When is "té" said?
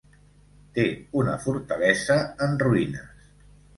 0.77-0.85